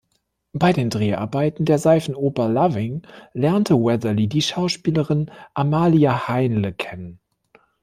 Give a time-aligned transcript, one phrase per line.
[0.53, 3.03] Bei den Dreharbeiten der Seifenoper "Loving"
[3.33, 7.19] lernte Weatherly die Schauspielerin Amelia Heinle kennen.